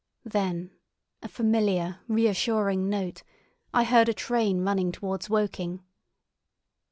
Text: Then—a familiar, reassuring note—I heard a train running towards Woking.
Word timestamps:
Then—a 0.25 1.27
familiar, 1.27 1.99
reassuring 2.07 2.89
note—I 2.89 3.83
heard 3.83 4.09
a 4.09 4.15
train 4.15 4.61
running 4.61 4.91
towards 4.91 5.29
Woking. 5.29 5.83